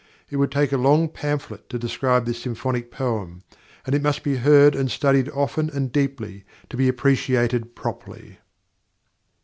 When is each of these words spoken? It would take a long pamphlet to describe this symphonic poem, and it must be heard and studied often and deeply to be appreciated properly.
It 0.31 0.37
would 0.37 0.51
take 0.51 0.71
a 0.71 0.77
long 0.77 1.09
pamphlet 1.09 1.69
to 1.69 1.77
describe 1.77 2.25
this 2.25 2.41
symphonic 2.41 2.89
poem, 2.89 3.43
and 3.85 3.93
it 3.93 4.01
must 4.01 4.23
be 4.23 4.37
heard 4.37 4.73
and 4.73 4.89
studied 4.89 5.29
often 5.29 5.69
and 5.69 5.91
deeply 5.91 6.43
to 6.71 6.75
be 6.77 6.87
appreciated 6.87 7.75
properly. 7.75 8.39